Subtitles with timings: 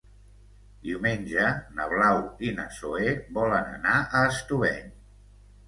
[0.87, 1.43] Diumenge
[1.81, 2.17] na Blau
[2.49, 4.93] i na Zoè volen anar a Estubeny.